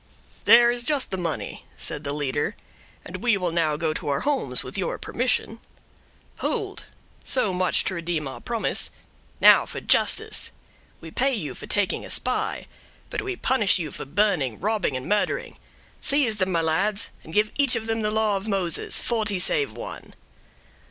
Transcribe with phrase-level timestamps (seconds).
[0.45, 2.55] "There is just the money," said the leader;
[3.05, 5.59] "and we will now go to our homes, with your permission."
[6.37, 6.85] "Hold!
[7.23, 10.49] so much to redeem our promise—now for justice;
[11.01, 12.65] we pay you for taking a spy,
[13.11, 15.57] but we punish you for burning, robbing, and murdering.
[15.99, 20.15] Seize them, my lads, and give each of them the law of Moses—forty save one."